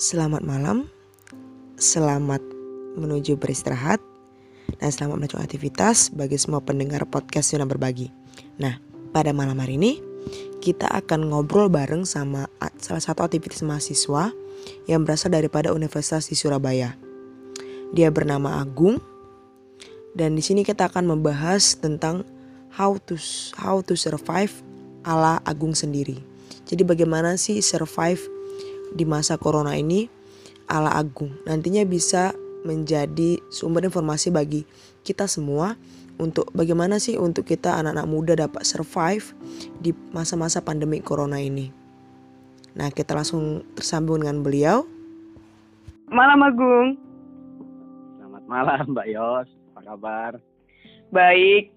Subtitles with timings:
[0.00, 0.88] Selamat malam,
[1.76, 2.40] selamat
[2.96, 4.00] menuju beristirahat,
[4.80, 8.08] dan selamat melanjutkan aktivitas bagi semua pendengar podcast Yuna Berbagi.
[8.56, 8.80] Nah,
[9.12, 10.00] pada malam hari ini
[10.64, 12.48] kita akan ngobrol bareng sama
[12.80, 14.32] salah satu aktivitas mahasiswa
[14.88, 16.96] yang berasal daripada Universitas di Surabaya.
[17.92, 19.04] Dia bernama Agung
[20.16, 22.24] dan di sini kita akan membahas tentang
[22.72, 23.20] how to
[23.52, 24.64] how to survive
[25.04, 26.16] ala Agung sendiri.
[26.64, 28.39] Jadi bagaimana sih survive
[28.94, 30.10] di masa corona ini
[30.70, 31.34] ala Agung.
[31.46, 34.62] Nantinya bisa menjadi sumber informasi bagi
[35.02, 35.74] kita semua
[36.20, 39.32] untuk bagaimana sih untuk kita anak-anak muda dapat survive
[39.80, 41.72] di masa-masa pandemi corona ini.
[42.76, 44.84] Nah, kita langsung tersambung dengan beliau.
[46.12, 46.88] Malam Agung.
[48.20, 50.32] Selamat malam Mbak Yos, apa kabar?
[51.10, 51.74] Baik.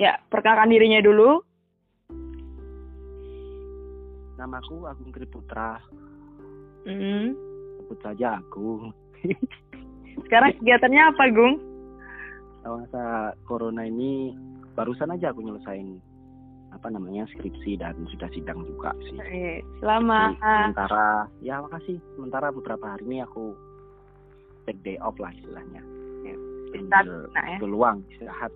[0.00, 1.42] Ya, perkenalkan dirinya dulu.
[4.36, 5.80] Namaku Agung Kriputra.
[6.86, 7.34] Mm.
[7.82, 8.94] Sebut saja Agung.
[10.26, 11.54] Sekarang kegiatannya apa, Gung?
[12.66, 14.34] Masa corona ini
[14.74, 16.02] barusan aja aku nyelesain
[16.74, 19.16] apa namanya skripsi dan sudah sidang juga sih.
[19.22, 20.34] Eh, selamat.
[20.36, 21.08] Jadi, sementara
[21.40, 21.98] ya makasih.
[22.18, 23.54] Sementara beberapa hari ini aku
[24.66, 25.80] take day off lah istilahnya.
[26.26, 26.34] Ya,
[26.74, 27.58] Ambil nah ya.
[27.62, 28.52] peluang istirahat.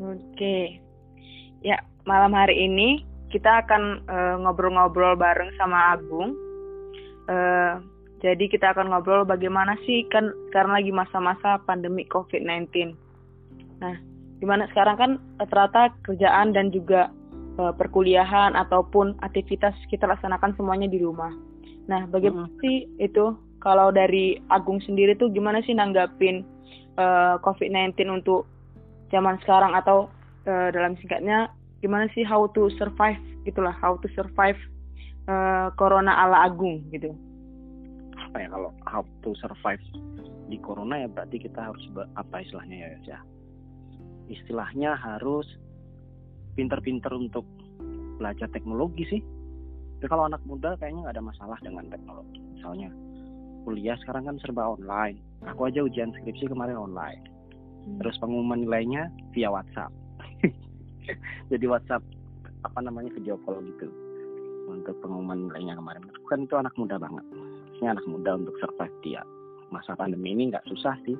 [0.00, 0.80] Oke.
[1.60, 1.78] Ya,
[2.08, 6.34] malam hari ini kita akan eh, ngobrol-ngobrol bareng sama Agung.
[7.26, 7.74] Eh,
[8.22, 12.96] jadi kita akan ngobrol bagaimana sih kan sekarang lagi masa-masa pandemi COVID-19.
[13.82, 13.96] Nah,
[14.40, 17.12] di mana sekarang kan rata-rata kerjaan dan juga
[17.58, 21.34] eh, perkuliahan ataupun aktivitas kita laksanakan semuanya di rumah.
[21.86, 26.46] Nah, bagaimana sih itu kalau dari Agung sendiri tuh gimana sih nanggapin
[26.98, 28.46] eh, COVID-19 untuk
[29.10, 30.10] zaman sekarang atau
[30.46, 31.50] eh, dalam singkatnya
[31.86, 34.58] gimana sih how to survive gitulah how to survive
[35.30, 37.14] eh, corona ala Agung gitu.
[38.18, 39.78] Apa ya kalau how to survive
[40.50, 41.82] di corona ya berarti kita harus
[42.18, 43.18] apa istilahnya ya ya.
[44.26, 45.46] Istilahnya harus
[46.58, 47.46] pinter-pinter untuk
[48.18, 49.22] belajar teknologi sih.
[50.02, 52.42] Tapi kalau anak muda kayaknya nggak ada masalah dengan teknologi.
[52.58, 52.90] Misalnya
[53.62, 55.22] kuliah sekarang kan serba online.
[55.46, 57.22] Aku aja ujian skripsi kemarin online.
[58.02, 59.94] Terus pengumuman nilainya via WhatsApp.
[61.52, 62.02] Jadi WhatsApp
[62.66, 63.86] apa namanya video call gitu
[64.66, 66.02] untuk pengumuman nilainya kemarin.
[66.26, 67.22] Kan itu anak muda banget.
[67.78, 69.22] Ini anak muda untuk survive dia.
[69.70, 71.14] Masa pandemi ini nggak susah sih.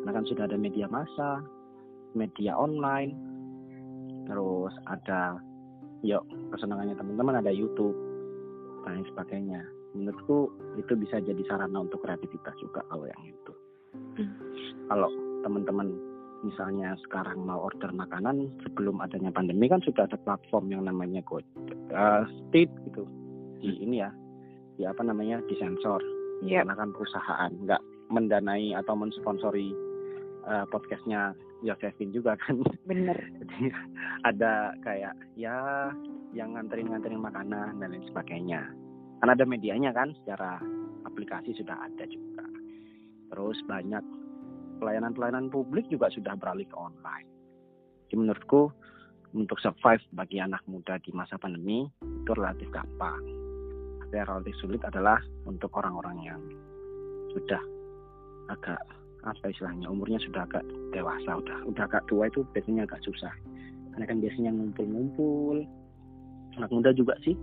[0.00, 1.44] Karena kan sudah ada media massa,
[2.16, 3.12] media online,
[4.24, 5.36] terus ada
[6.00, 6.24] yuk
[6.56, 7.94] kesenangannya teman-teman ada YouTube
[8.86, 9.60] dan lain sebagainya.
[9.92, 13.52] Menurutku itu bisa jadi sarana untuk kreativitas juga kalau yang itu.
[14.16, 14.32] Hmm.
[14.88, 15.10] Kalau
[15.42, 15.92] teman-teman
[16.40, 21.40] misalnya sekarang mau order makanan sebelum adanya pandemi kan sudah ada platform yang namanya Go
[21.92, 23.04] uh, Speed gitu.
[23.60, 24.10] Di ini ya
[24.80, 26.00] di apa namanya di sensor.
[26.40, 26.64] Iya.
[26.64, 29.76] karena kan perusahaan nggak mendanai atau mensponsori
[30.48, 32.64] uh, podcastnya Yosefin juga kan.
[32.88, 33.16] Bener.
[33.44, 33.76] jadi
[34.24, 35.92] ada kayak ya
[36.32, 38.72] yang nganterin-nganterin makanan dan lain sebagainya.
[39.20, 40.56] Kan ada medianya kan secara
[41.04, 42.48] aplikasi sudah ada juga.
[43.28, 44.04] Terus banyak
[44.80, 47.28] pelayanan-pelayanan publik juga sudah beralih ke online.
[48.08, 48.72] Jadi menurutku
[49.36, 53.22] untuk survive bagi anak muda di masa pandemi itu relatif gampang.
[54.02, 56.40] Tapi yang relatif sulit adalah untuk orang-orang yang
[57.30, 57.62] sudah
[58.50, 58.82] agak
[59.20, 60.64] apa istilahnya umurnya sudah agak
[60.96, 63.30] dewasa udah udah agak tua itu biasanya agak susah.
[63.94, 65.56] Karena kan biasanya ngumpul-ngumpul.
[66.58, 67.38] Anak muda juga sih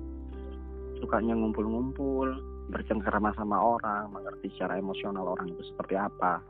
[0.99, 2.27] sukanya ngumpul-ngumpul
[2.67, 6.43] bercengkerama sama orang mengerti secara emosional orang itu seperti apa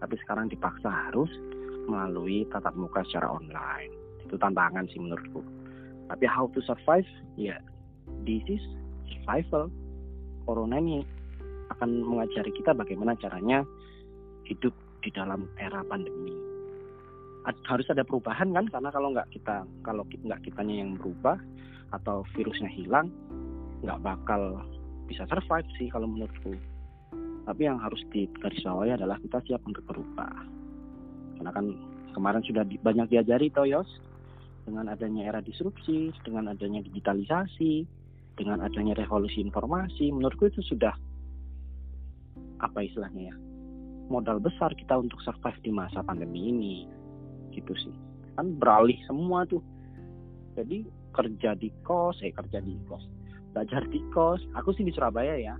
[0.00, 1.30] tapi sekarang dipaksa harus
[1.86, 3.92] melalui tatap muka secara online.
[4.26, 5.40] Itu tantangan sih menurutku.
[6.10, 7.06] Tapi how to survive?
[7.38, 7.58] Ya
[8.26, 8.62] this is
[9.08, 9.70] survival.
[10.46, 11.02] Corona ini
[11.74, 13.66] akan mengajari kita bagaimana caranya
[14.46, 16.34] hidup di dalam era pandemi.
[17.66, 18.66] Harus ada perubahan kan?
[18.70, 21.38] Karena kalau nggak kita kalau nggak kitanya yang berubah
[21.94, 23.10] atau virusnya hilang
[23.86, 24.58] nggak bakal
[25.06, 26.58] bisa survive sih kalau menurutku.
[27.46, 30.34] Tapi yang harus digarisbawahi adalah kita siap untuk berubah.
[31.38, 31.66] Karena kan
[32.10, 33.86] kemarin sudah banyak diajari Toyos
[34.66, 37.86] dengan adanya era disrupsi, dengan adanya digitalisasi,
[38.34, 40.92] dengan adanya revolusi informasi, menurutku itu sudah
[42.56, 43.36] apa istilahnya ya
[44.08, 46.76] modal besar kita untuk survive di masa pandemi ini.
[47.54, 47.94] Gitu sih.
[48.34, 49.62] Kan beralih semua tuh.
[50.58, 50.82] Jadi
[51.14, 53.06] kerja di kos eh kerja di kos
[53.54, 54.42] belajar di kos.
[54.58, 55.56] Aku sih di Surabaya ya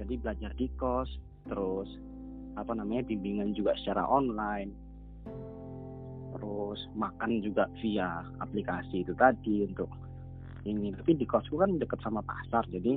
[0.00, 1.10] jadi belajar di kos
[1.50, 1.88] terus
[2.56, 4.72] apa namanya bimbingan juga secara online.
[6.32, 9.88] Terus makan juga via aplikasi itu tadi untuk
[10.64, 10.92] ini.
[10.96, 12.96] Tapi di kosku kan deket sama pasar jadi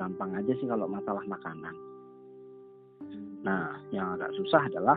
[0.00, 1.74] gampang aja sih kalau masalah makanan.
[3.44, 4.96] Nah yang agak susah adalah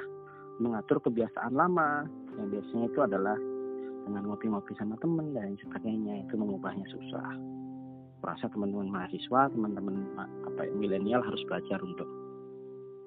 [0.64, 2.08] mengatur kebiasaan lama.
[2.38, 3.38] Yang biasanya itu adalah
[4.08, 7.57] dengan ngopi-ngopi sama temen dan sebagainya itu mengubahnya susah.
[8.28, 10.04] Rasa teman-teman mahasiswa, teman-teman
[10.44, 12.10] apa ya, milenial harus belajar untuk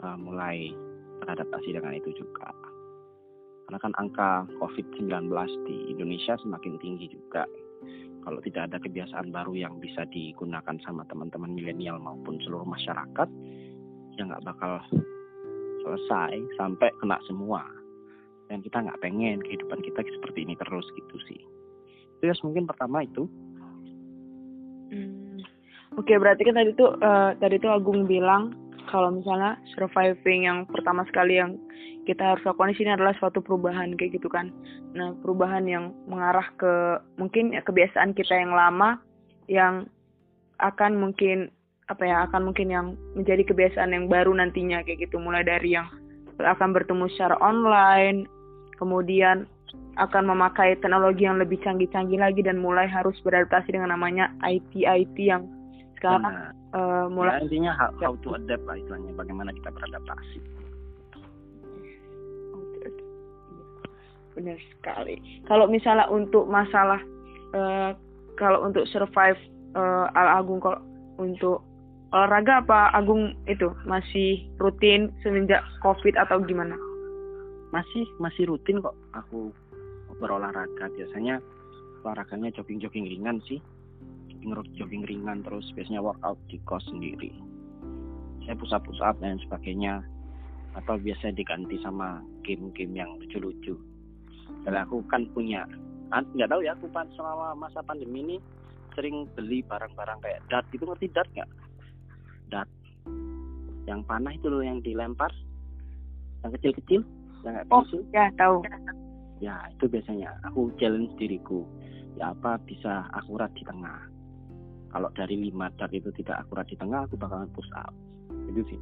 [0.01, 0.73] uh, mulai
[1.21, 2.49] beradaptasi dengan itu juga.
[3.69, 5.29] Karena kan angka COVID-19
[5.69, 7.45] di Indonesia semakin tinggi juga.
[8.25, 13.29] Kalau tidak ada kebiasaan baru yang bisa digunakan sama teman-teman milenial maupun seluruh masyarakat,
[14.17, 14.81] ya nggak bakal
[15.85, 17.65] selesai sampai kena semua
[18.51, 21.41] dan kita nggak pengen kehidupan kita seperti ini terus gitu sih
[22.21, 23.31] terus mungkin pertama itu
[24.91, 25.39] hmm.
[25.97, 28.55] oke okay, berarti kan tadi tuh uh, tadi tuh Agung bilang
[28.91, 31.57] kalau misalnya surviving yang pertama sekali yang
[32.09, 34.51] kita harus lakukan di sini adalah suatu perubahan kayak gitu kan
[34.97, 38.99] nah perubahan yang mengarah ke mungkin ya, kebiasaan kita yang lama
[39.47, 39.87] yang
[40.59, 41.49] akan mungkin
[41.91, 42.87] apa ya akan mungkin yang
[43.19, 45.91] menjadi kebiasaan yang baru nantinya kayak gitu mulai dari yang
[46.39, 48.31] akan bertemu secara online
[48.79, 49.45] kemudian
[49.99, 55.45] akan memakai teknologi yang lebih canggih-canggih lagi dan mulai harus beradaptasi dengan namanya IT-IT yang
[56.01, 60.39] sekarang nah, uh, mulai ya, intinya how, how to adapt lah istilahnya bagaimana kita beradaptasi.
[64.33, 65.21] Benar sekali.
[65.45, 67.05] Kalau misalnya untuk masalah
[67.53, 67.93] uh,
[68.41, 69.37] kalau untuk survive
[69.77, 70.81] uh, Al Agung kalau
[71.21, 71.61] untuk
[72.17, 76.75] olahraga apa Agung itu masih rutin semenjak COVID atau gimana?
[77.71, 79.55] Masih masih rutin kok aku
[80.19, 80.91] berolahraga.
[80.95, 81.39] Biasanya
[82.03, 83.63] olahraganya jogging jogging ringan sih.
[84.31, 87.31] Jogging jogging ringan terus biasanya workout di kos sendiri.
[88.45, 90.03] Saya push up push up dan sebagainya.
[90.79, 93.75] Atau biasa diganti sama game-game yang lucu-lucu.
[94.63, 95.67] Dan aku kan punya
[96.11, 98.37] nggak tahu ya aku selama masa pandemi ini
[98.99, 101.51] sering beli barang-barang kayak dart itu ngerti dart nggak?
[102.51, 102.71] Dart.
[103.87, 105.31] Yang panah itu loh yang dilempar.
[106.43, 107.03] Yang kecil-kecil
[107.45, 108.61] nggak oh, ya tahu.
[109.41, 110.37] Ya itu biasanya.
[110.53, 111.65] Aku challenge diriku.
[112.21, 114.01] Ya apa bisa akurat di tengah?
[114.91, 117.95] Kalau dari lima dart itu tidak akurat di tengah aku bakalan push up.
[118.51, 118.81] Itu sih.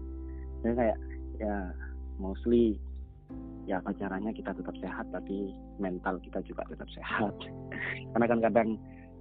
[0.64, 0.98] Jadi kayak
[1.38, 1.70] ya
[2.18, 2.80] mostly
[3.68, 7.34] ya apa caranya kita tetap sehat tapi mental kita juga tetap sehat.
[8.16, 8.68] Karena kan kadang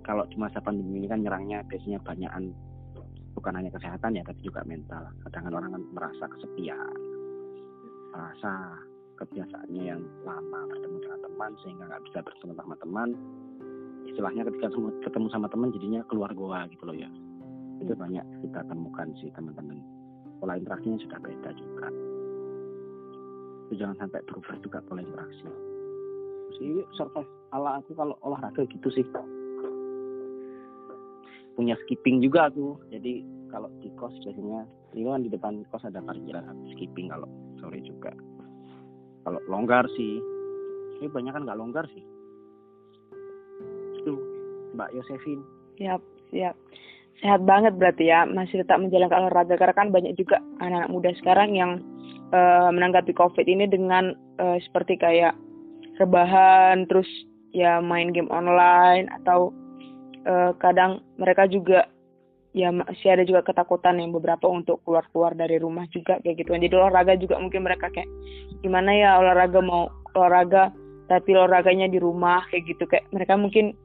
[0.02, 2.56] kalau di masa pandemi ini kan nyerangnya biasanya banyakan
[3.36, 5.06] bukan hanya kesehatan ya tapi juga mental.
[5.28, 7.18] Kadang kan orang kan merasa kesepian
[8.18, 8.52] merasa
[9.18, 13.10] kebiasaannya yang lama bertemu dengan teman sehingga nggak bisa bertemu sama teman.
[14.08, 14.68] Istilahnya ketika
[15.04, 17.10] ketemu sama teman jadinya keluar goa gitu loh ya.
[17.82, 18.02] Itu hmm.
[18.02, 19.78] banyak kita temukan sih teman-teman.
[20.38, 21.88] Pola interaksinya sudah beda juga.
[23.68, 25.68] Itu jangan sampai berubah juga pola interaksi
[26.58, 29.06] sih survive ala aku kalau olahraga gitu sih.
[31.58, 32.78] Punya skipping juga aku.
[32.94, 37.80] Jadi kalau di kos biasanya ini kan di depan kos ada parkiran skipping kalau sore
[37.82, 38.12] juga
[39.28, 40.24] kalau longgar sih.
[41.04, 42.04] Ini banyak kan nggak longgar sih.
[44.00, 44.16] Itu
[44.80, 45.44] Mbak Yosefin.
[45.76, 46.00] Siap
[46.32, 46.56] siap.
[47.20, 48.24] Sehat banget berarti ya.
[48.24, 49.60] Masih tetap menjalankan olahraga.
[49.60, 51.84] Karena kan banyak juga anak-anak muda sekarang yang
[52.32, 55.36] uh, menanggapi covid ini dengan uh, seperti kayak
[56.00, 57.10] rebahan terus
[57.52, 59.52] ya main game online atau
[60.24, 61.90] uh, kadang mereka juga
[62.56, 66.56] ya masih ada juga ketakutan yang beberapa untuk keluar-keluar dari rumah juga kayak gitu.
[66.56, 68.08] Jadi olahraga juga mungkin mereka kayak
[68.64, 70.72] gimana ya olahraga mau olahraga
[71.08, 72.84] tapi olahraganya di rumah kayak gitu.
[72.88, 73.76] Kayak mereka mungkin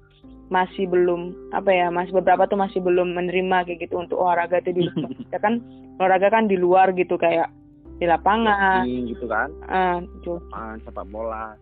[0.53, 4.71] masih belum apa ya masih beberapa tuh masih belum menerima kayak gitu untuk olahraga itu
[4.77, 5.11] di rumah.
[5.33, 5.63] Ya kan
[5.99, 7.51] olahraga kan di luar gitu kayak
[7.99, 8.87] di lapangan.
[8.87, 9.49] Gitu kan?
[9.69, 11.55] Uh, sepak bola.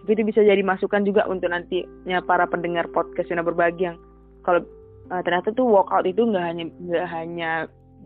[0.00, 4.00] Tapi itu bisa jadi masukan juga untuk nantinya para pendengar podcast yang berbagi yang
[4.46, 4.64] kalau
[5.10, 7.50] uh, ternyata tuh workout itu nggak hanya nggak hanya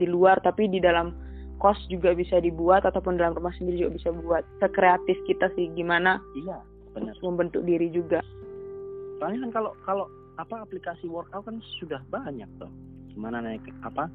[0.00, 1.14] di luar tapi di dalam
[1.62, 4.42] kos juga bisa dibuat ataupun dalam rumah sendiri juga bisa buat.
[4.58, 6.58] Sekreatif kita sih gimana iya
[6.92, 7.14] benar.
[7.22, 8.20] membentuk diri juga.
[9.18, 12.70] Soalnya kan kalau kalau apa aplikasi workout kan sudah banyak tuh.
[13.14, 14.10] Gimana naik apa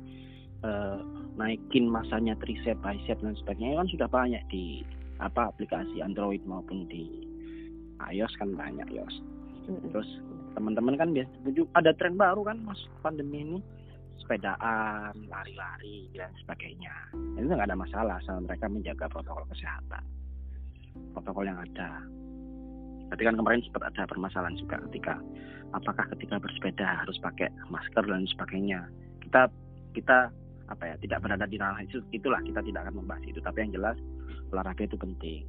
[0.68, 1.00] uh,
[1.40, 4.84] naikin masanya tricep bicep dan sebagainya kan sudah banyak di
[5.20, 7.24] apa aplikasi Android maupun di
[8.00, 9.16] iOS kan banyak iOS.
[9.68, 10.10] Terus
[10.60, 11.32] teman-teman kan biasa
[11.80, 13.60] ada tren baru kan mas pandemi ini
[14.30, 16.94] sepedaan, lari-lari dan sebagainya.
[17.34, 20.06] Itu nggak ada masalah sama mereka menjaga protokol kesehatan,
[21.18, 22.06] protokol yang ada.
[23.10, 25.18] Tadi kan kemarin sempat ada permasalahan juga ketika
[25.74, 28.86] apakah ketika bersepeda harus pakai masker dan sebagainya.
[29.26, 29.50] Kita
[29.98, 30.30] kita
[30.70, 33.74] apa ya tidak berada di ranah itu itulah kita tidak akan membahas itu tapi yang
[33.74, 33.98] jelas
[34.54, 35.42] olahraga itu penting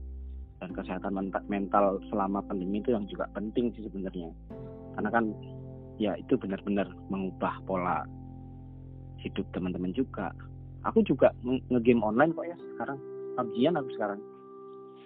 [0.64, 1.12] dan kesehatan
[1.52, 4.32] mental selama pandemi itu yang juga penting sih sebenarnya
[4.94, 5.24] karena kan
[5.96, 8.02] ya itu benar-benar mengubah pola
[9.18, 10.32] hidup teman-teman juga.
[10.82, 12.98] Aku juga nge- nge-game online kok ya sekarang.
[13.36, 14.20] PUBG-an aku sekarang.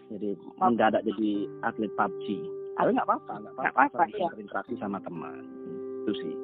[0.07, 1.31] Jadi mendadak jadi
[1.63, 2.27] atlet PUBG.
[2.75, 4.03] Tapi nggak apa-apa nggak apa-apa.
[4.13, 4.31] Ya.
[4.31, 5.43] berinteraksi sama teman.
[6.03, 6.35] Itu sih.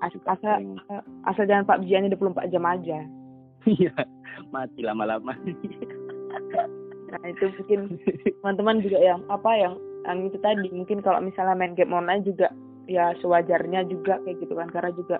[0.00, 0.74] Aku As- asal- sering
[1.22, 2.98] Asal jangan Pak Bijiannya 24 jam aja.
[3.68, 3.92] iya
[4.48, 5.36] mati lama-lama.
[7.12, 7.80] Nah itu mungkin
[8.40, 12.50] teman-teman juga yang apa yang yang itu tadi mungkin kalau misalnya main game online juga
[12.90, 14.68] ya sewajarnya juga kayak gitu kan.
[14.70, 15.16] Karena juga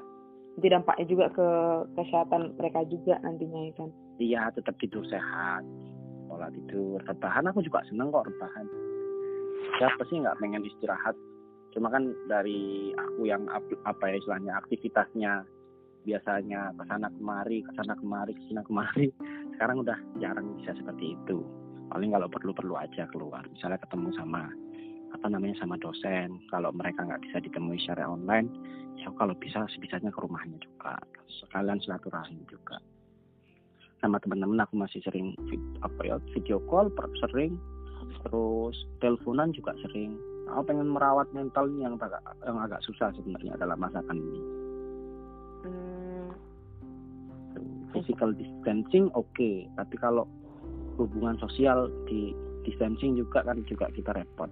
[0.52, 1.48] nanti dampaknya juga ke
[1.96, 3.90] kesehatan mereka juga nantinya ya kan.
[4.20, 5.64] iya tetap tidur sehat
[6.28, 7.48] pola tidur rebahan.
[7.52, 8.66] Aku juga seneng kok rebahan.
[9.80, 11.16] Siapa sih nggak pengen istirahat?
[11.72, 15.32] Cuma kan dari aku yang ap- apa ya istilahnya aktivitasnya
[16.02, 19.06] biasanya ke sana kemari ke sana kemari ke sana kemari.
[19.56, 21.40] Sekarang udah jarang bisa seperti itu.
[21.92, 23.44] Paling kalau perlu perlu aja keluar.
[23.52, 24.48] Misalnya ketemu sama
[25.12, 26.40] apa namanya sama dosen.
[26.48, 28.48] Kalau mereka nggak bisa ditemui secara online
[29.02, 30.96] ya kalau bisa sebisanya ke rumahnya juga.
[31.42, 32.78] Sekalian silaturahim juga.
[34.02, 35.34] Sama teman-teman aku masih sering
[35.82, 36.90] apa ya video call
[37.22, 37.58] sering.
[38.26, 40.18] Terus teleponan juga sering.
[40.50, 44.42] Aku pengen merawat mental yang agak yang agak susah sebenarnya dalam masa pandemi
[45.62, 46.34] Hmm,
[47.94, 49.50] physical distancing oke.
[49.78, 50.26] Tapi kalau
[50.98, 52.34] hubungan sosial di
[52.66, 54.50] distancing juga kan juga kita repot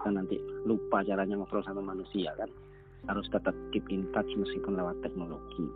[0.00, 2.48] kan nanti lupa caranya ngobrol sama manusia kan?
[3.08, 5.66] Harus tetap keep in touch meskipun lewat teknologi.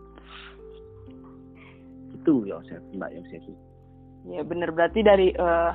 [2.16, 3.44] Itu Yosef Mbak Yosef
[4.28, 4.72] ya bener.
[4.72, 5.72] Berarti dari eh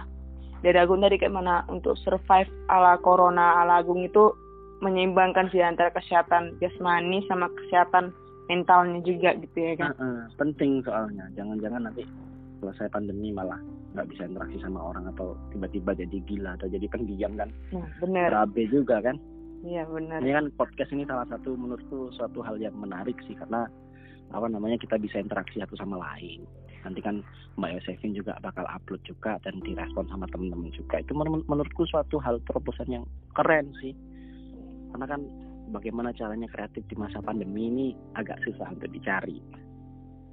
[0.60, 4.34] dari Agung tadi kayak mana untuk survive ala corona ala Agung itu
[4.80, 8.16] menyeimbangkan sih antara kesehatan jasmani sama kesehatan
[8.50, 9.94] mentalnya juga gitu ya kan.
[9.94, 11.30] Heeh, penting soalnya.
[11.38, 12.04] Jangan-jangan nanti
[12.60, 13.58] selesai pandemi malah
[13.96, 17.50] nggak bisa interaksi sama orang atau tiba-tiba jadi gila atau jadi pendiam kan.
[17.74, 18.30] Nah, bener.
[18.30, 19.18] berabe juga kan.
[19.60, 20.24] Iya, bener.
[20.24, 23.68] ini kan podcast ini salah satu menurutku suatu hal yang menarik sih karena
[24.32, 26.48] apa namanya kita bisa interaksi satu sama lain.
[26.88, 27.20] Nanti kan
[27.60, 31.04] Mbak Yosefin juga bakal upload juga dan direspon sama temen-temen juga.
[31.04, 33.04] Itu men- menurutku suatu hal terobosan yang
[33.36, 33.92] keren sih.
[34.96, 35.22] Karena kan
[35.76, 37.88] bagaimana caranya kreatif di masa pandemi ini
[38.18, 39.38] agak susah untuk dicari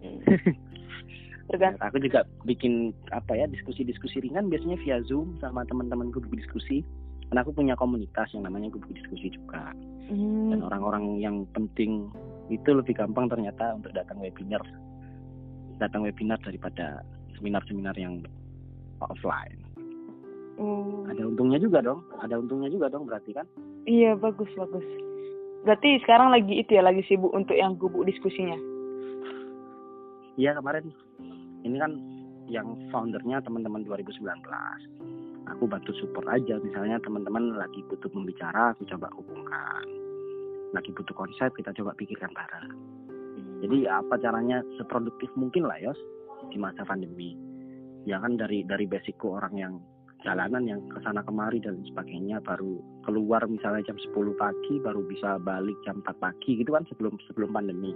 [1.46, 6.82] Tergan- aku juga bikin apa ya diskusi-diskusi ringan biasanya via zoom sama teman-temanku diskusi.
[7.26, 9.74] Karena aku punya komunitas yang namanya grup diskusi juga.
[10.06, 12.06] Dan Hmm, orang-orang yang penting
[12.46, 14.62] itu lebih gampang ternyata untuk datang webinar.
[15.82, 17.02] Datang webinar daripada
[17.34, 18.22] seminar-seminar yang
[19.02, 19.58] offline.
[20.56, 21.04] Hmm.
[21.04, 22.00] ada untungnya juga dong.
[22.24, 23.44] Ada untungnya juga dong berarti kan?
[23.84, 24.86] Iya, bagus, bagus.
[25.68, 28.56] Berarti sekarang lagi itu ya, lagi sibuk untuk yang gubuk diskusinya.
[30.36, 30.92] iya kemarin
[31.66, 31.92] ini kan
[32.46, 34.22] yang foundernya teman-teman 2019
[35.46, 39.84] aku bantu support aja misalnya teman-teman lagi butuh pembicara aku coba hubungkan.
[40.74, 42.74] Lagi butuh konsep kita coba pikirkan bareng.
[43.62, 45.96] Jadi apa caranya seproduktif mungkin lah Yos
[46.52, 47.32] di masa pandemi.
[48.04, 49.74] Ya kan dari dari basicku orang yang
[50.26, 55.38] jalanan yang ke sana kemari dan sebagainya baru keluar misalnya jam 10 pagi baru bisa
[55.38, 57.94] balik jam 4 pagi gitu kan sebelum sebelum pandemi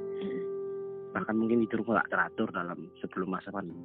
[1.10, 3.84] bahkan mungkin tidur nggak teratur dalam sebelum masa pandemi.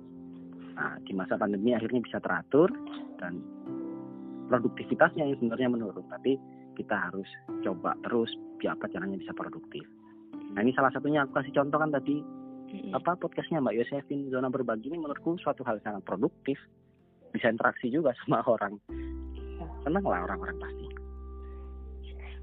[0.75, 2.69] Nah di masa pandemi akhirnya bisa teratur
[3.17, 3.41] dan
[4.51, 6.05] produktivitasnya yang sebenarnya menurun.
[6.09, 6.37] Tapi
[6.75, 7.27] kita harus
[7.63, 8.29] coba terus
[8.61, 9.83] biar apa caranya bisa produktif.
[10.53, 12.21] Nah ini salah satunya aku kasih contoh kan tadi.
[12.91, 16.59] Apa podcastnya Mbak Yosefin zona berbagi ini menurutku suatu hal yang sangat produktif.
[17.31, 18.75] Bisa interaksi juga sama orang.
[19.87, 20.87] Senang lah orang-orang pasti.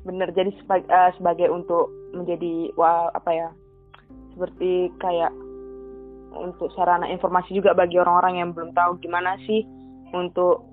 [0.02, 3.48] Bener, jadi sebagai, eh, sebagai untuk menjadi wah apa ya,
[4.34, 5.32] seperti kayak
[6.32, 9.64] untuk sarana informasi juga bagi orang-orang yang belum tahu gimana sih
[10.16, 10.64] untuk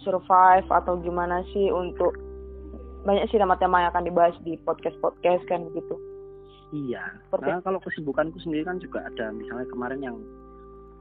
[0.00, 2.16] survive atau gimana sih untuk
[3.02, 5.94] banyak sih tema-tema yang akan dibahas di podcast-podcast kan begitu.
[6.72, 7.04] iya.
[7.28, 10.16] Seperti- nah kalau kesibukanku sendiri kan juga ada misalnya kemarin yang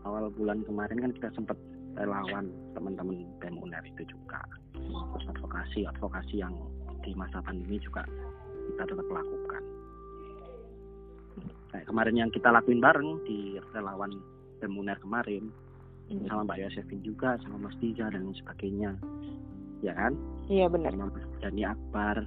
[0.04, 1.56] awal bulan kemarin kan kita sempat
[1.96, 4.44] relawan teman-teman BEM UNER itu juga.
[4.76, 6.52] Terus advokasi advokasi yang
[7.06, 8.04] di masa pandemi juga
[8.72, 9.64] kita tetap lakukan
[11.72, 14.12] kayak kemarin yang kita lakuin bareng di relawan
[14.60, 15.50] BEM UNER kemarin
[16.28, 18.92] sama Mbak Yosefin juga sama Mas Diza dan sebagainya.
[19.80, 20.14] Ya kan?
[20.52, 20.92] Iya benar.
[20.92, 22.18] sama Mas Dani Akbar.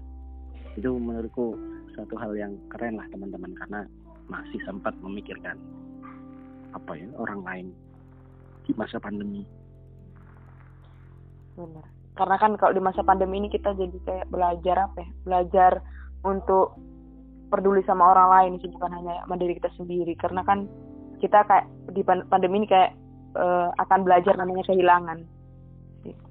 [0.74, 1.54] Itu menurutku
[1.92, 3.52] suatu hal yang keren lah teman-teman.
[3.54, 3.84] Karena
[4.26, 5.60] masih sempat memikirkan
[6.72, 7.66] apa ya orang lain
[8.64, 9.44] di masa pandemi.
[11.54, 11.86] Benar.
[12.14, 15.10] Karena kan kalau di masa pandemi ini kita jadi kayak belajar apa ya?
[15.26, 15.72] Belajar
[16.24, 16.78] untuk
[17.54, 20.18] peduli sama orang lain sih bukan hanya sama diri kita sendiri.
[20.18, 20.66] Karena kan
[21.22, 22.90] kita kayak di pan- pandemi ini kayak
[23.38, 25.22] eh, akan belajar namanya kehilangan.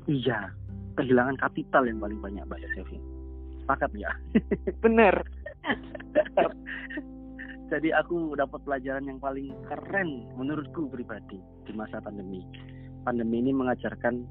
[0.05, 0.53] iya
[0.99, 3.01] kehilangan kapital yang paling banyak Mbak Yosefin
[3.63, 4.11] sepakat ya
[4.83, 5.15] Bener.
[7.73, 12.45] Jadi aku dapat pelajaran yang paling keren menurutku pribadi di masa pandemi.
[13.01, 14.21] Pandemi ini mengajarkan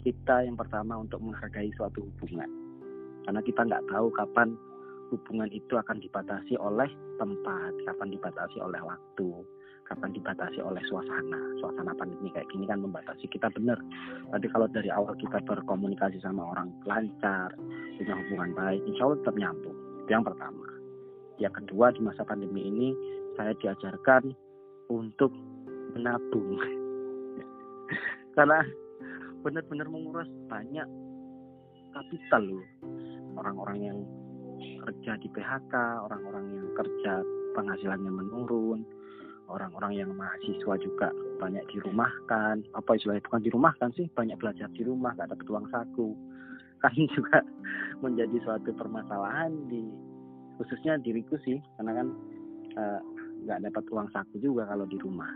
[0.00, 2.48] kita yang pertama untuk menghargai suatu hubungan.
[3.28, 4.56] Karena kita nggak tahu kapan
[5.10, 9.30] hubungan itu akan dibatasi oleh tempat, kapan dibatasi oleh waktu,
[9.86, 11.40] kapan dibatasi oleh suasana.
[11.62, 13.78] Suasana pandemi kayak gini kan membatasi kita benar.
[14.34, 17.54] Tapi kalau dari awal kita berkomunikasi sama orang lancar,
[17.96, 19.78] punya hubungan baik, insya Allah tetap nyambung.
[20.04, 20.66] Itu yang pertama.
[21.36, 22.88] Yang kedua di masa pandemi ini
[23.38, 24.34] saya diajarkan
[24.90, 25.30] untuk
[25.94, 26.58] menabung.
[28.36, 28.60] Karena
[29.46, 30.88] benar-benar menguras banyak
[31.94, 32.66] kapital loh.
[33.36, 33.98] Orang-orang yang
[34.58, 35.74] kerja di PHK,
[36.06, 37.12] orang-orang yang kerja
[37.56, 38.84] penghasilannya menurun,
[39.48, 41.08] orang-orang yang mahasiswa juga
[41.38, 42.62] banyak dirumahkan.
[42.74, 46.14] Apa istilahnya bukan dirumahkan sih, banyak belajar di rumah, gak ada uang saku.
[46.84, 47.40] Kan juga
[48.04, 49.88] menjadi suatu permasalahan di
[50.60, 52.08] khususnya diriku sih, karena kan
[53.44, 55.28] nggak uh, dapat uang saku juga kalau di rumah.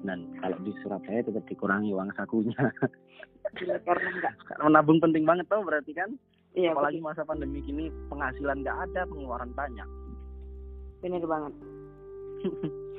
[0.00, 2.56] Dan kalau di Surabaya tetap dikurangi uang sakunya.
[3.58, 4.30] Iya, karena.
[4.62, 6.14] Menabung penting banget tau berarti kan?
[6.50, 9.88] Iya, Apalagi masa pandemi ini penghasilan nggak ada, pengeluaran banyak.
[11.00, 11.54] Benar banget.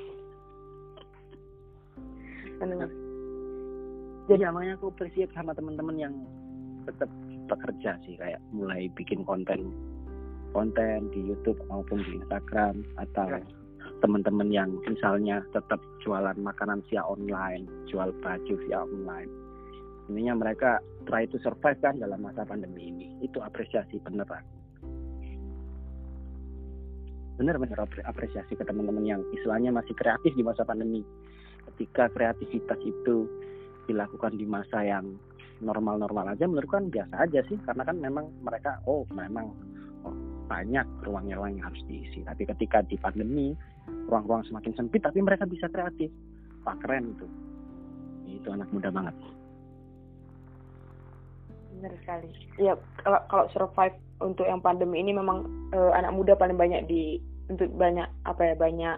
[4.31, 6.13] Jadi namanya aku appreciate sama teman-teman yang
[6.87, 7.11] tetap
[7.51, 9.75] bekerja sih kayak mulai bikin konten
[10.55, 13.43] konten di YouTube maupun di Instagram atau ya.
[13.99, 19.27] teman-teman yang misalnya tetap jualan makanan via online, jual baju via online.
[20.11, 23.07] Intinya mereka try to survive kan dalam masa pandemi ini.
[23.23, 24.43] Itu apresiasi beneran.
[27.39, 30.99] Bener-bener apresiasi ke teman-teman yang istilahnya masih kreatif di masa pandemi.
[31.71, 33.23] Ketika kreativitas itu
[33.87, 35.15] dilakukan di masa yang
[35.61, 39.53] normal-normal aja menurut kan biasa aja sih karena kan memang mereka oh memang
[40.03, 40.15] oh,
[40.49, 43.53] banyak ruang-ruang yang harus diisi tapi ketika di pandemi
[44.09, 46.09] ruang-ruang semakin sempit tapi mereka bisa kreatif
[46.65, 47.27] pak keren itu
[48.25, 49.13] itu anak muda banget
[51.81, 52.29] benar sekali.
[52.61, 57.17] Ya kalau kalau survive untuk yang pandemi ini memang uh, anak muda paling banyak di
[57.49, 58.97] untuk banyak apa ya banyak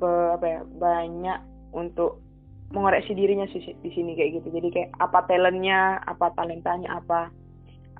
[0.00, 1.38] pe, apa ya banyak
[1.76, 2.24] untuk
[2.72, 4.48] mengoreksi dirinya di sini kayak gitu.
[4.56, 7.28] Jadi kayak apa talentnya apa talentanya apa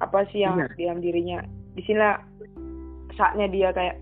[0.00, 0.72] apa sih yang Benar.
[0.80, 1.44] diam dirinya.
[1.76, 2.00] Di sini
[3.20, 4.00] saatnya dia kayak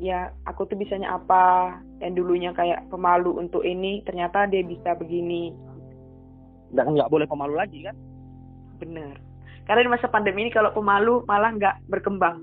[0.00, 5.50] ya aku tuh bisanya apa yang dulunya kayak pemalu untuk ini ternyata dia bisa begini.
[6.70, 7.98] Dan nggak boleh pemalu lagi kan
[8.80, 9.14] benar.
[9.68, 12.42] Karena di masa pandemi ini kalau pemalu malah nggak berkembang.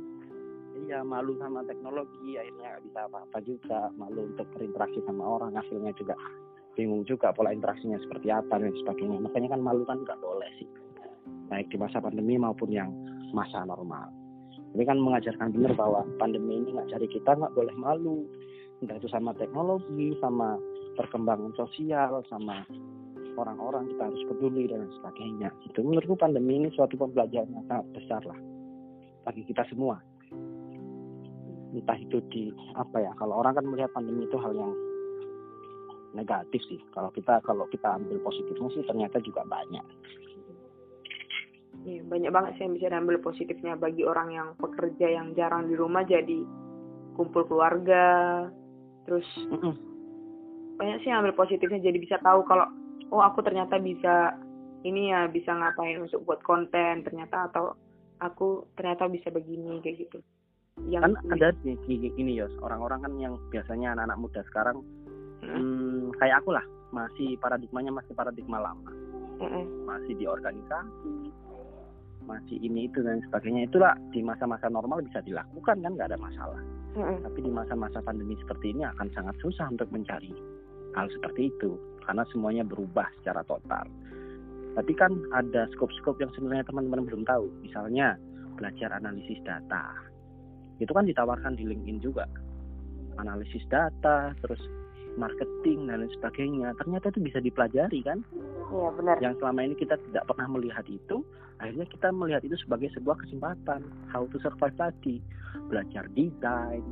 [0.88, 3.92] Iya malu sama teknologi akhirnya nggak bisa apa-apa juga.
[4.00, 6.16] Malu untuk berinteraksi sama orang hasilnya juga
[6.78, 9.18] bingung juga pola interaksinya seperti apa dan sebagainya.
[9.20, 10.70] Makanya kan malu kan nggak boleh sih.
[11.52, 12.94] Baik di masa pandemi maupun yang
[13.36, 14.08] masa normal.
[14.78, 18.24] Ini kan mengajarkan benar bahwa pandemi ini nggak cari kita nggak boleh malu.
[18.80, 20.56] Entah itu sama teknologi sama
[20.94, 22.62] perkembangan sosial sama
[23.38, 28.22] orang-orang kita harus peduli dan sebagainya itu menurutku pandemi ini suatu pembelajaran yang sangat besar
[28.26, 28.40] lah
[29.24, 30.02] bagi kita semua
[31.78, 34.74] entah itu di apa ya kalau orang kan melihat pandemi itu hal yang
[36.18, 36.82] negatif sih.
[36.90, 39.86] Kalau kita kalau kita ambil positifnya sih ternyata juga banyak.
[41.88, 45.78] Iya, banyak banget sih yang bisa diambil positifnya bagi orang yang pekerja yang jarang di
[45.78, 46.42] rumah jadi
[47.14, 48.48] kumpul keluarga.
[49.06, 49.74] Terus mm -mm.
[50.82, 52.68] banyak sih yang ambil positifnya jadi bisa tahu kalau
[53.12, 54.36] oh aku ternyata bisa
[54.86, 57.74] ini ya bisa ngapain untuk buat konten ternyata atau
[58.22, 60.20] aku ternyata bisa begini kayak gitu.
[60.86, 61.78] Yang kan ada nih
[62.14, 64.78] gini ya orang-orang kan yang biasanya anak-anak muda sekarang
[65.42, 66.66] hmm, kayak aku lah.
[66.94, 68.92] Masih paradigmanya masih paradigma lama.
[69.38, 71.32] Mm masih di organisasi
[72.28, 73.66] masih ini itu dan sebagainya.
[73.70, 76.62] Itulah di masa-masa normal bisa dilakukan kan nggak ada masalah.
[76.94, 80.32] Mm tapi di masa-masa pandemi seperti ini akan sangat susah untuk mencari
[80.96, 81.78] hal seperti itu
[82.08, 83.86] karena semuanya berubah secara total.
[84.78, 87.50] Tapi kan ada skop-skop yang sebenarnya teman-teman belum tahu.
[87.66, 88.16] Misalnya
[88.56, 89.92] belajar analisis data.
[90.78, 92.30] Itu kan ditawarkan di LinkedIn juga.
[93.18, 94.62] Analisis data terus
[95.18, 96.78] marketing dan lain sebagainya.
[96.78, 98.22] Ternyata itu bisa dipelajari kan?
[98.70, 99.18] Iya benar.
[99.18, 101.26] Yang selama ini kita tidak pernah melihat itu
[101.58, 103.82] akhirnya kita melihat itu sebagai sebuah kesempatan.
[104.14, 105.18] How to survive tadi
[105.68, 106.86] belajar desain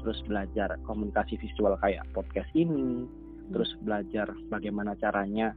[0.00, 3.04] terus belajar komunikasi visual kayak podcast ini
[3.50, 5.52] terus belajar bagaimana caranya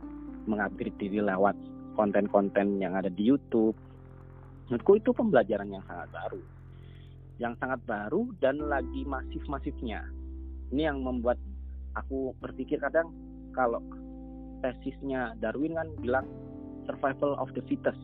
[0.50, 1.56] mengupgrade diri lewat
[1.94, 3.78] konten-konten yang ada di YouTube
[4.68, 6.42] menurutku itu pembelajaran yang sangat baru
[7.42, 10.06] yang sangat baru dan lagi masif-masifnya
[10.74, 11.38] ini yang membuat
[11.94, 13.14] aku berpikir kadang
[13.54, 13.82] kalau
[14.66, 16.26] tesisnya Darwin kan bilang
[16.88, 18.00] survival of the fittest,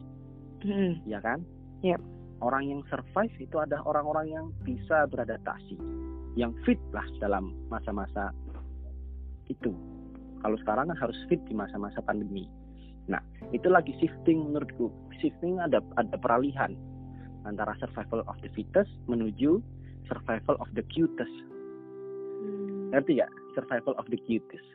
[0.61, 0.99] hmm.
[1.07, 1.43] ya kan?
[1.79, 2.03] Yep.
[2.39, 5.75] orang yang survive itu ada orang-orang yang bisa beradaptasi
[6.39, 8.31] yang fit lah dalam masa-masa
[9.49, 9.73] itu.
[10.39, 12.47] Kalau sekarang kan harus fit di masa-masa pandemi.
[13.11, 13.19] Nah
[13.51, 14.87] itu lagi shifting menurutku.
[15.19, 16.77] Shifting ada ada peralihan
[17.43, 19.59] antara survival of the fittest menuju
[20.07, 21.33] survival of the cutest.
[22.39, 22.95] Hmm.
[22.95, 24.65] ngerti gak survival of the cutest.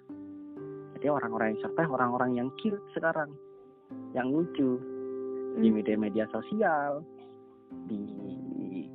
[0.98, 3.32] Jadi orang-orang yang survive orang-orang yang cute sekarang.
[4.12, 4.70] Yang lucu.
[5.58, 5.76] Di Hmm.
[5.80, 7.02] media-media sosial.
[7.90, 8.00] Di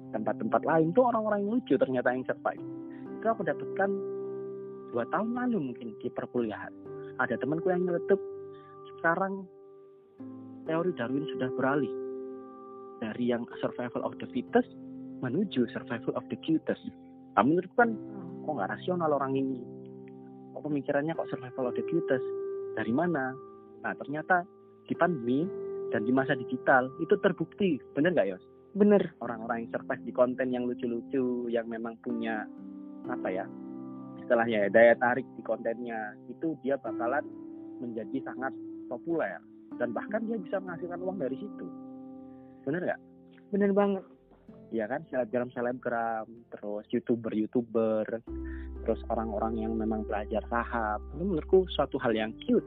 [0.09, 2.63] tempat-tempat lain tuh orang-orang yang lucu ternyata yang survive.
[3.19, 3.89] Itu aku dapatkan
[4.89, 6.73] dua tahun lalu mungkin di perkuliahan.
[7.21, 8.19] Ada temanku yang nyeletup.
[8.97, 9.45] Sekarang
[10.65, 11.93] teori Darwin sudah beralih.
[12.99, 14.67] Dari yang survival of the fittest
[15.19, 16.83] menuju survival of the cutest.
[17.35, 17.95] Nah, menurutku kan
[18.43, 19.59] kok nggak rasional orang ini?
[20.55, 22.25] Kok pemikirannya kok survival of the cutest?
[22.75, 23.31] Dari mana?
[23.79, 24.43] Nah ternyata
[24.87, 25.47] di pandemi
[25.95, 27.79] dan di masa digital itu terbukti.
[27.95, 28.43] Bener nggak Yos?
[28.75, 29.15] Bener.
[29.23, 32.43] Orang-orang yang survive di konten yang lucu-lucu yang memang punya
[33.07, 33.45] apa ya
[34.29, 37.25] istilahnya ya, daya tarik di kontennya itu dia bakalan
[37.81, 38.53] menjadi sangat
[38.85, 39.41] populer.
[39.81, 41.65] Dan bahkan dia bisa menghasilkan uang dari situ.
[42.61, 43.01] Bener nggak?
[43.49, 44.05] Bener banget.
[44.69, 45.01] Ya kan?
[45.09, 48.05] Selebgram selebgram terus youtuber youtuber
[48.85, 51.01] terus orang-orang yang memang belajar saham.
[51.17, 52.65] Itu menurutku suatu hal yang cute.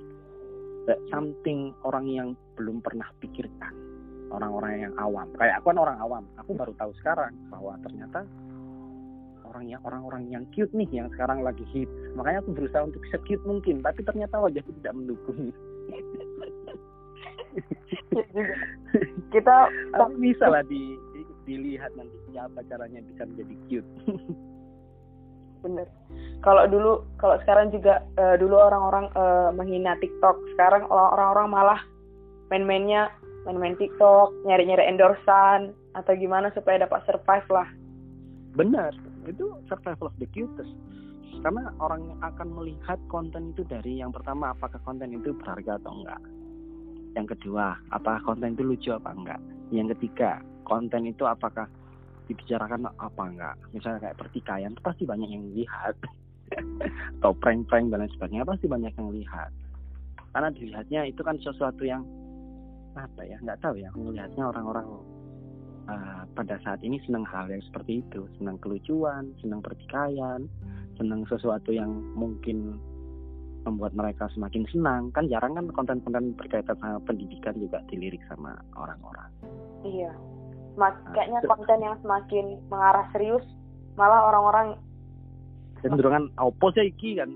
[0.91, 3.71] That something orang yang belum pernah pikirkan.
[4.35, 5.31] Orang-orang yang awam.
[5.39, 6.25] Kayak aku kan orang awam.
[6.43, 8.27] Aku baru tahu sekarang bahwa ternyata
[9.53, 11.87] orang yang orang-orang yang cute nih yang sekarang lagi hit.
[12.17, 15.53] Makanya aku berusaha untuk secute mungkin tapi ternyata wajahku tidak mendukung.
[19.29, 19.57] Kita
[20.01, 23.91] tapi bisa lah di, di- dilihat nanti siapa caranya bisa menjadi cute.
[25.63, 25.87] Bener.
[26.41, 30.41] Kalau dulu kalau sekarang juga eh, dulu orang-orang eh, menghina TikTok.
[30.57, 31.81] Sekarang orang-orang malah
[32.49, 33.13] main-mainnya
[33.45, 37.69] main-main TikTok nyari-nyari endorsan atau gimana supaya dapat survive lah.
[38.57, 40.73] Benar itu survival of the cutest.
[41.41, 46.21] Karena orang akan melihat konten itu dari yang pertama apakah konten itu berharga atau enggak?
[47.17, 49.41] Yang kedua apakah konten itu lucu apa enggak?
[49.73, 51.67] Yang ketiga konten itu apakah
[52.29, 53.57] dibicarakan apa enggak?
[53.73, 55.97] Misalnya kayak pertikaian pasti banyak yang lihat.
[57.19, 59.51] Atau prank-prank dan lain sebagainya pasti banyak yang lihat.
[60.37, 62.05] Karena dilihatnya itu kan sesuatu yang
[62.93, 64.85] apa ya nggak tahu ya melihatnya orang-orang
[65.89, 68.27] uh, pada saat ini senang hal yang seperti itu.
[68.39, 70.47] Senang kelucuan senang pertikaian
[71.01, 72.77] senang sesuatu yang mungkin
[73.63, 75.11] membuat mereka semakin senang.
[75.15, 79.31] Kan jarang kan konten-konten berkaitan sama pendidikan juga dilirik sama orang-orang.
[79.87, 80.13] Iya.
[80.73, 83.45] Mas, Nah, kayaknya konten yang semakin mengarah serius
[84.01, 84.81] malah orang-orang
[85.85, 87.31] cenderungan opo sih iki kan.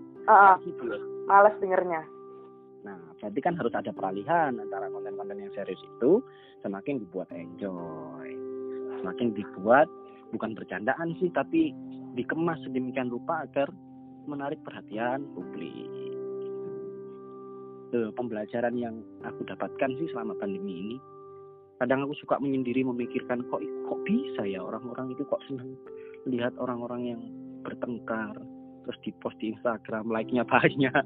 [0.64, 0.98] Gitu ya.
[1.26, 2.02] males dengernya
[2.86, 6.22] Nah, berarti kan harus ada peralihan antara konten-konten yang serius itu
[6.62, 8.30] semakin dibuat enjoy.
[9.02, 9.90] Semakin dibuat
[10.30, 11.74] bukan bercandaan sih, tapi
[12.14, 13.66] dikemas sedemikian rupa agar
[14.30, 15.90] menarik perhatian publik.
[17.90, 20.96] Itu pembelajaran yang aku dapatkan sih selama pandemi ini.
[21.82, 25.76] Kadang aku suka menyendiri memikirkan kok kok bisa ya orang-orang itu kok senang
[26.24, 27.20] lihat orang-orang yang
[27.60, 28.32] bertengkar
[28.86, 31.04] terus di post di Instagram like-nya banyak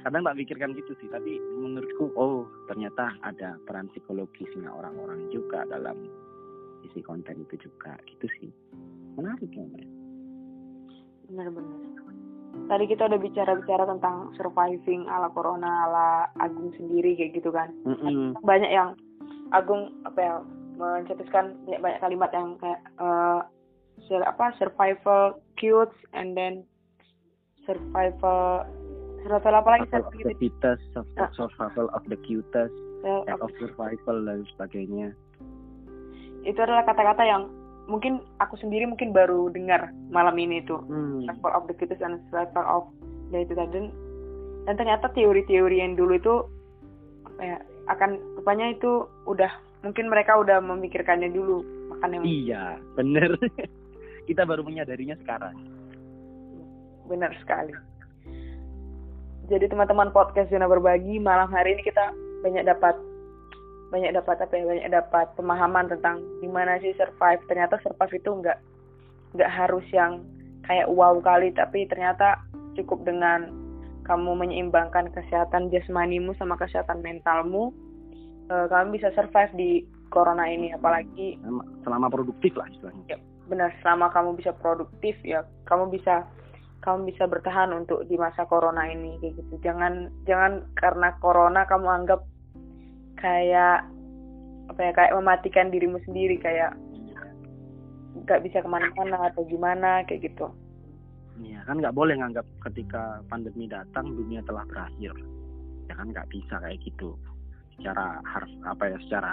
[0.00, 5.96] kadang tak pikirkan gitu sih tapi menurutku oh ternyata ada peran psikologisnya orang-orang juga dalam
[6.88, 8.50] isi konten itu juga gitu sih
[9.20, 9.88] menarik ya Mbak.
[11.30, 11.78] bener-bener
[12.66, 16.08] tadi kita udah bicara-bicara tentang surviving ala corona ala
[16.42, 18.34] Agung sendiri kayak gitu kan Mm-mm.
[18.42, 18.96] banyak yang
[19.50, 20.34] Agung apa ya
[20.80, 23.40] mencetuskan banyak banyak kalimat yang kayak eh,
[24.08, 26.64] sur- apa survival cute and then
[27.68, 28.64] survival
[29.22, 31.30] survival apa lagi of the gitu fittest sur- Ah.
[31.36, 35.16] survival of the cutest Eh, act of survival dan sebagainya.
[36.44, 37.48] Itu adalah kata-kata yang
[37.88, 41.24] mungkin aku sendiri mungkin baru dengar malam ini tuh hmm.
[41.24, 42.84] survival of the cutest and survival of
[43.32, 43.84] dan itu tadi dan,
[44.68, 46.34] dan ternyata teori-teori yang dulu itu
[47.40, 47.56] ya
[47.88, 49.48] akan rupanya itu udah
[49.80, 51.64] mungkin mereka udah memikirkannya dulu
[51.96, 53.32] makanya iya bener.
[54.28, 55.56] Kita baru menyadarinya sekarang.
[57.08, 57.74] Benar sekali
[59.50, 62.14] jadi teman-teman podcast zona berbagi malam hari ini kita
[62.46, 62.94] banyak dapat
[63.90, 67.42] banyak dapat apa ya banyak dapat pemahaman tentang gimana sih survive.
[67.50, 68.58] Ternyata survive itu nggak
[69.34, 70.22] nggak harus yang
[70.62, 72.38] kayak wow kali tapi ternyata
[72.78, 73.50] cukup dengan
[74.06, 77.74] kamu menyeimbangkan kesehatan jasmanimu sama kesehatan mentalmu.
[78.46, 79.70] Eh, kamu bisa survive di
[80.14, 83.18] corona ini apalagi selama, selama produktif lah istilahnya.
[83.50, 86.22] Benar selama kamu bisa produktif ya kamu bisa
[86.80, 89.54] kamu bisa bertahan untuk di masa corona ini kayak gitu.
[89.60, 92.20] Jangan jangan karena corona kamu anggap
[93.20, 93.84] kayak
[94.72, 96.72] apa ya kayak mematikan dirimu sendiri kayak
[98.24, 100.48] nggak bisa ke mana-mana atau gimana kayak gitu.
[101.40, 105.12] Iya kan nggak boleh nganggap ketika pandemi datang dunia telah berakhir.
[105.88, 107.16] Ya kan nggak bisa kayak gitu.
[107.76, 109.32] Secara harus apa ya secara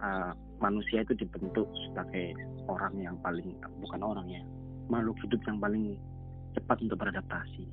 [0.00, 2.36] uh, manusia itu dibentuk sebagai
[2.68, 4.42] orang yang paling bukan orang ya
[4.88, 5.96] makhluk hidup yang paling
[6.54, 7.64] cepat untuk beradaptasi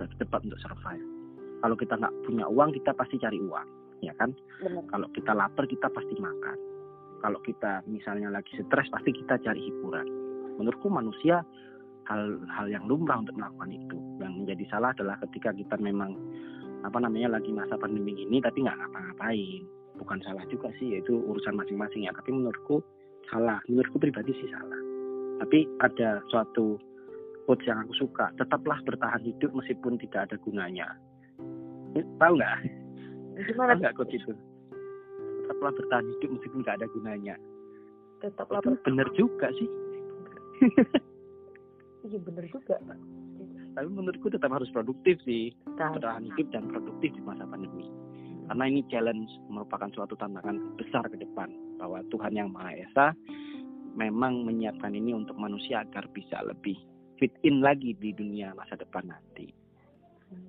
[0.00, 1.06] cepat untuk survive
[1.60, 3.68] kalau kita nggak punya uang kita pasti cari uang
[4.00, 4.32] ya kan
[4.64, 4.84] Benar.
[4.88, 6.58] kalau kita lapar kita pasti makan
[7.20, 10.08] kalau kita misalnya lagi stres pasti kita cari hiburan
[10.56, 11.44] menurutku manusia
[12.10, 13.96] hal-hal yang lumrah untuk melakukan itu.
[14.18, 16.18] Yang menjadi salah adalah ketika kita memang
[16.82, 19.62] apa namanya lagi masa pandemi ini tapi nggak ngapa-ngapain.
[20.02, 22.12] Bukan salah juga sih, itu urusan masing-masing ya.
[22.16, 22.82] Tapi menurutku
[23.30, 23.62] salah.
[23.70, 24.80] Menurutku pribadi sih salah.
[25.44, 26.76] Tapi ada suatu
[27.50, 28.30] quotes yang aku suka.
[28.38, 30.86] Tetaplah bertahan hidup meskipun tidak ada gunanya.
[31.98, 32.58] Eh, Tahu nggak?
[33.50, 34.30] gimana nggak quotes itu?
[35.42, 37.34] Tetaplah bertahan hidup meskipun nggak ada gunanya.
[38.22, 39.66] tetaplah Itu bener juga sih.
[42.06, 42.78] iya bener juga
[43.74, 45.50] Tapi menurutku tetap harus produktif sih.
[45.74, 47.90] Nah, bertahan hidup dan produktif di masa pandemi.
[48.46, 51.50] Karena ini challenge merupakan suatu tantangan besar ke depan
[51.82, 53.06] bahwa Tuhan yang Maha Esa
[53.98, 56.78] memang menyiapkan ini untuk manusia agar bisa lebih
[57.20, 59.52] fit in lagi di dunia masa depan nanti.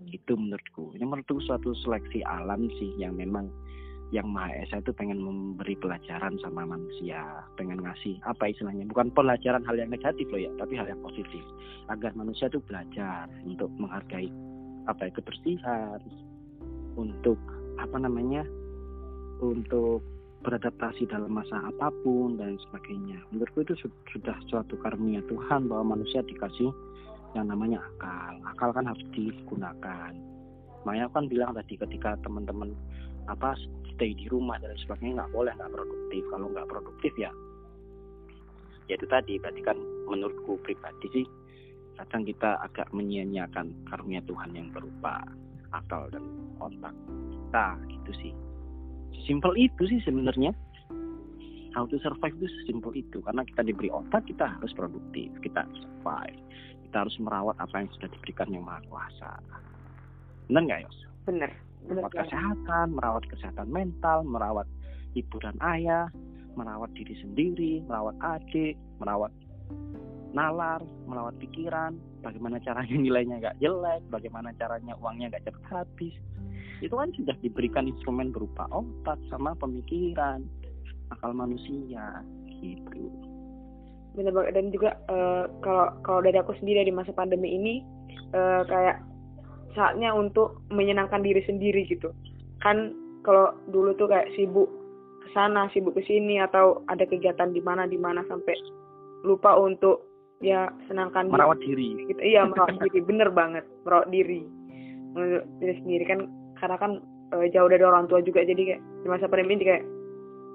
[0.07, 0.95] Itu menurutku.
[0.95, 3.51] Ini menurutku suatu seleksi alam sih yang memang
[4.11, 9.63] yang Maha Esa itu pengen memberi pelajaran sama manusia, pengen ngasih apa istilahnya, bukan pelajaran
[9.63, 11.39] hal yang negatif loh ya, tapi hal yang positif,
[11.87, 14.27] agar manusia itu belajar untuk menghargai
[14.91, 15.99] apa ya kebersihan,
[16.99, 17.39] untuk
[17.79, 18.43] apa namanya,
[19.39, 20.03] untuk
[20.41, 23.21] beradaptasi dalam masa apa pun dan sebagainya.
[23.29, 26.73] Menurutku itu su- sudah suatu karunia Tuhan bahwa manusia dikasih
[27.37, 28.33] yang namanya akal.
[28.49, 30.11] Akal kan harus digunakan.
[30.81, 32.73] Aku kan bilang tadi ketika teman-teman
[33.29, 33.53] apa
[33.93, 36.21] stay di rumah dan sebagainya nggak boleh nggak produktif.
[36.33, 37.29] Kalau nggak produktif ya
[38.91, 39.79] ya itu tadi berarti kan
[40.11, 41.25] menurutku pribadi sih
[41.95, 45.23] kadang kita agak menyia-nyiakan karunia Tuhan yang berupa
[45.71, 46.27] akal dan
[46.59, 46.91] otak
[47.31, 48.33] kita gitu sih
[49.25, 50.51] simple itu sih sebenarnya
[51.75, 55.79] how to survive itu simple itu karena kita diberi otak kita harus produktif kita harus
[55.81, 56.39] survive
[56.89, 59.31] kita harus merawat apa yang sudah diberikan yang maha kuasa
[60.51, 60.97] benar nggak Yos?
[61.23, 61.51] bener
[61.87, 62.27] bener merawat banget.
[62.29, 64.67] kesehatan, merawat kesehatan mental, merawat
[65.17, 66.07] hiburan ayah,
[66.53, 69.33] merawat diri sendiri, merawat adik, merawat
[70.31, 76.15] nalar, merawat pikiran, bagaimana caranya nilainya nggak jelek, bagaimana caranya uangnya nggak cepat habis.
[76.81, 80.41] Itu kan sudah diberikan instrumen berupa otak sama pemikiran,
[81.13, 83.09] akal manusia, gitu.
[84.17, 84.59] bener banget.
[84.59, 87.73] Dan juga eh, kalau kalau dari aku sendiri di masa pandemi ini
[88.33, 88.99] eh, kayak
[89.77, 92.11] saatnya untuk menyenangkan diri sendiri gitu.
[92.59, 92.91] Kan
[93.23, 94.67] kalau dulu tuh kayak sibuk
[95.21, 98.57] ke sana sibuk ke sini atau ada kegiatan di mana di mana sampai
[99.21, 100.03] lupa untuk
[100.41, 101.35] ya senangkan diri.
[101.37, 101.87] Merawat diri.
[102.09, 102.19] gitu.
[102.19, 102.99] Iya merawat diri.
[103.05, 103.65] Bener banget.
[103.85, 104.41] Merawat diri.
[105.13, 106.03] Menurut diri sendiri.
[106.09, 106.19] Kan
[106.61, 107.01] karena kan
[107.33, 109.83] eh, jauh dari orang tua juga jadi kayak di masa pandemi ini kayak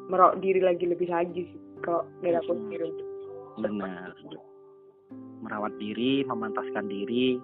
[0.07, 2.88] merawat diri lagi lebih lagi sih kalau dari aku sendiri
[3.57, 4.12] Benar.
[5.40, 7.40] Merawat diri, memantaskan diri.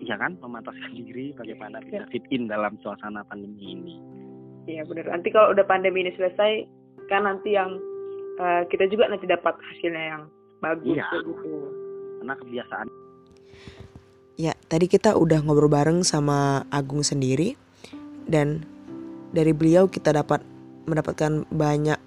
[0.00, 0.40] Iya kan?
[0.40, 3.96] Memantaskan diri bagaimana bisa fit in dalam suasana pandemi ini.
[4.68, 5.08] Iya benar.
[5.12, 6.64] Nanti kalau udah pandemi ini selesai,
[7.12, 7.76] kan nanti yang
[8.40, 10.22] eh, kita juga nanti dapat hasilnya yang
[10.64, 11.08] bagus Iya.
[11.24, 11.32] gitu.
[12.20, 12.88] Karena kebiasaan
[14.38, 17.58] Ya, tadi kita udah ngobrol bareng sama Agung sendiri
[18.30, 18.62] dan
[19.34, 20.46] dari beliau kita dapat
[20.86, 21.98] mendapatkan banyak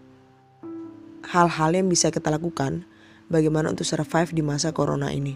[1.28, 2.88] hal-hal yang bisa kita lakukan
[3.28, 5.36] bagaimana untuk survive di masa corona ini.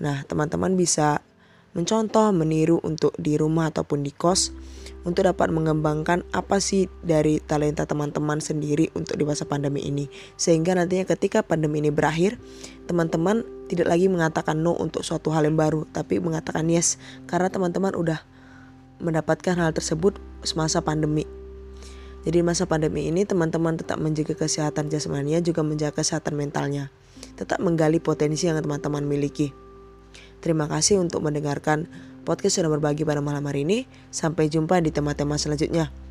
[0.00, 1.20] Nah, teman-teman bisa
[1.76, 4.56] mencontoh, meniru untuk di rumah ataupun di kos
[5.04, 10.08] untuk dapat mengembangkan apa sih dari talenta teman-teman sendiri untuk di masa pandemi ini.
[10.34, 12.40] Sehingga nantinya ketika pandemi ini berakhir,
[12.90, 17.94] teman-teman tidak lagi mengatakan no untuk suatu hal yang baru, tapi mengatakan yes karena teman-teman
[17.94, 18.24] udah
[18.98, 21.28] mendapatkan hal tersebut semasa pandemi.
[22.26, 26.90] Jadi masa pandemi ini teman-teman tetap menjaga kesehatan jasmaninya juga menjaga kesehatan mentalnya.
[27.38, 29.65] Tetap menggali potensi yang teman-teman miliki.
[30.40, 31.90] Terima kasih untuk mendengarkan
[32.26, 33.88] podcast sudah berbagi pada malam hari ini.
[34.12, 36.05] Sampai jumpa di tema-tema selanjutnya.